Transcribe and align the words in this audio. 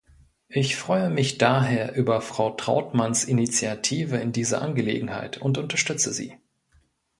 Ich 0.49 0.77
freue 0.77 1.11
mich 1.11 1.37
daher 1.37 1.93
über 1.95 2.21
Frau 2.21 2.49
Trautmanns 2.55 3.23
Initiative 3.23 4.17
in 4.17 4.31
dieser 4.31 4.63
Angelegenheit 4.63 5.37
und 5.39 5.59
unterstütze 5.59 6.11
sie. 6.11 6.33